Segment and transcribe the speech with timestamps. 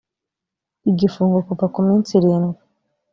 [0.91, 2.61] igifungo kuva ku minsi irindwi